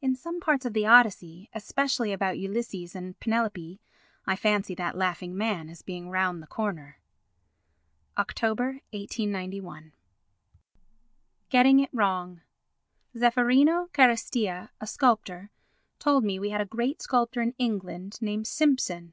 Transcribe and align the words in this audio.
In 0.00 0.16
some 0.16 0.40
parts 0.40 0.64
of 0.64 0.72
the 0.72 0.86
Odyssey, 0.86 1.50
especially 1.52 2.14
about 2.14 2.38
Ulysses 2.38 2.94
and 2.94 3.20
Penelope, 3.20 3.78
I 4.26 4.34
fancy 4.34 4.74
that 4.76 4.96
laughing 4.96 5.36
man 5.36 5.68
as 5.68 5.82
being 5.82 6.08
round 6.08 6.42
the 6.42 6.46
corner. 6.46 6.96
[Oct. 8.16 8.40
1891.] 8.42 9.92
Getting 11.50 11.78
it 11.80 11.90
Wrong 11.92 12.40
Zeffirino 13.14 13.90
Carestia, 13.92 14.70
a 14.80 14.86
sculptor, 14.86 15.50
told 15.98 16.24
me 16.24 16.38
we 16.38 16.48
had 16.48 16.62
a 16.62 16.64
great 16.64 17.02
sculptor 17.02 17.42
in 17.42 17.52
England 17.58 18.16
named 18.22 18.46
Simpson. 18.46 19.12